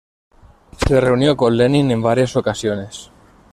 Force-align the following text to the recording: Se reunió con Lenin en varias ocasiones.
Se 0.83 0.99
reunió 0.99 1.37
con 1.37 1.55
Lenin 1.55 1.91
en 1.91 2.01
varias 2.01 2.35
ocasiones. 2.35 3.11